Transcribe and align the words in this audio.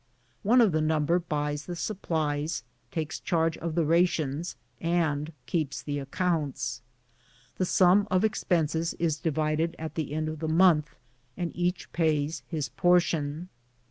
One 0.41 0.61
of 0.61 0.71
the 0.71 0.81
number 0.81 1.19
buys 1.19 1.67
the 1.67 1.75
supplies, 1.75 2.63
takes 2.89 3.19
charge 3.19 3.55
of 3.59 3.75
the 3.75 3.85
rations, 3.85 4.55
and 4.79 5.31
keeps 5.45 5.83
the 5.83 5.99
accounts. 5.99 6.81
The 7.57 7.65
sum 7.67 8.07
of 8.09 8.23
expenses 8.23 8.95
is 8.95 9.17
divided 9.19 9.75
at 9.77 9.93
the 9.93 10.13
end 10.13 10.27
of 10.27 10.39
the 10.39 10.47
month, 10.49 10.95
and 11.37 11.55
each 11.55 11.85
46 11.85 11.85
BOOTS 11.85 11.85
AND 11.85 11.93
SADDLES. 11.93 12.41
pays 12.41 12.43
his 12.49 12.69
portion. 12.69 13.49